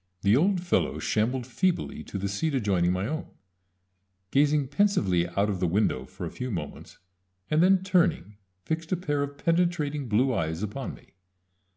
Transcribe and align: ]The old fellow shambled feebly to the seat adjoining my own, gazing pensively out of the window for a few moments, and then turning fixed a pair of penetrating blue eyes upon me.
]The 0.22 0.36
old 0.36 0.60
fellow 0.60 1.00
shambled 1.00 1.48
feebly 1.48 2.04
to 2.04 2.16
the 2.16 2.28
seat 2.28 2.54
adjoining 2.54 2.92
my 2.92 3.08
own, 3.08 3.26
gazing 4.30 4.68
pensively 4.68 5.26
out 5.28 5.50
of 5.50 5.58
the 5.58 5.66
window 5.66 6.04
for 6.04 6.24
a 6.24 6.30
few 6.30 6.52
moments, 6.52 6.98
and 7.50 7.60
then 7.60 7.82
turning 7.82 8.36
fixed 8.64 8.92
a 8.92 8.96
pair 8.96 9.24
of 9.24 9.36
penetrating 9.36 10.06
blue 10.08 10.32
eyes 10.32 10.62
upon 10.62 10.94
me. 10.94 11.14